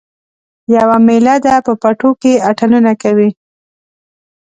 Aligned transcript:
یوه 0.75 0.97
میله 1.07 1.35
ده 1.45 1.55
په 1.65 1.73
پټو 1.81 2.09
کې 2.21 2.33
اتڼونه 2.49 2.91
کوي 3.01 3.29